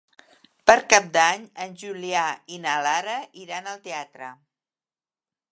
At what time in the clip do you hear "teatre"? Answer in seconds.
3.87-4.35